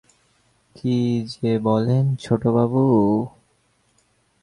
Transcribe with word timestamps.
কী 0.75 0.95
যে 1.33 1.51
বলেন 1.59 2.03
ছোটবাবু! 2.15 2.83